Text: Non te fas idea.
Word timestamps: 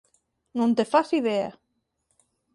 Non 0.57 0.71
te 0.77 0.83
fas 0.91 1.09
idea. 1.19 1.49